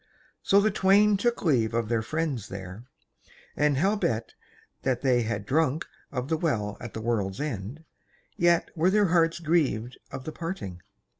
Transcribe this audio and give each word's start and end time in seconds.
So 0.41 0.59
the 0.59 0.71
twain 0.71 1.15
took 1.15 1.43
leave 1.43 1.75
of 1.75 1.87
their 1.87 2.01
friends 2.01 2.47
there, 2.47 2.85
and 3.55 3.77
howbeit 3.77 4.33
that 4.81 5.01
they 5.01 5.21
had 5.21 5.45
drunk 5.45 5.85
of 6.11 6.27
the 6.27 6.37
Well 6.37 6.75
at 6.81 6.95
the 6.95 7.01
World's 7.01 7.39
End, 7.39 7.85
yet 8.35 8.71
were 8.75 8.89
their 8.89 9.09
hearts 9.09 9.39
grieved 9.39 9.99
at 10.11 10.23
the 10.23 10.31
parting. 10.31 10.81